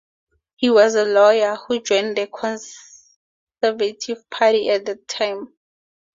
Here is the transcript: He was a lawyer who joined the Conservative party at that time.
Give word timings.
He 0.55 0.71
was 0.71 0.95
a 0.95 1.05
lawyer 1.05 1.55
who 1.57 1.79
joined 1.79 2.17
the 2.17 2.25
Conservative 2.25 4.27
party 4.31 4.67
at 4.71 4.83
that 4.85 5.07
time. 5.07 5.53